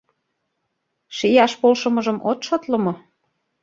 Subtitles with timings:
[1.17, 2.93] Шияш полшымыжым от шотло мо?